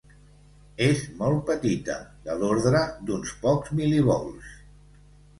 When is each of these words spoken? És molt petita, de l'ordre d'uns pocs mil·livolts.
És 0.83 1.01
molt 1.17 1.41
petita, 1.49 1.97
de 2.27 2.37
l'ordre 2.43 2.81
d'uns 3.09 3.35
pocs 3.43 3.75
mil·livolts. 3.81 4.49